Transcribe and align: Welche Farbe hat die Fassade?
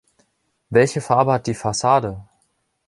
Welche 0.71 0.99
Farbe 0.99 1.31
hat 1.33 1.45
die 1.45 1.53
Fassade? 1.53 2.23